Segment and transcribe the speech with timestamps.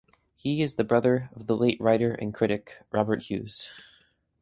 [0.33, 3.69] He is the brother of the late writer and critic Robert Hughes.